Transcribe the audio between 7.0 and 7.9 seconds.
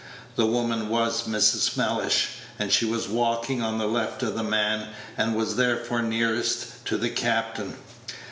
captain.